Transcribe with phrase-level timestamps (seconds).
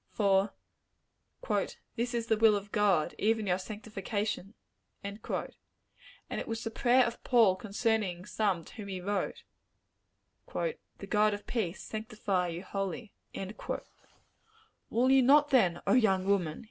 [0.09, 0.51] For
[1.95, 4.55] "this is the will of God, even your sanctification;"
[5.03, 5.19] and
[6.31, 9.43] it was the prayer of Paul concerning some to whom he wrote
[10.51, 13.13] "The God of peace sanctify you wholly."
[14.89, 16.59] Will you not, then, O young woman!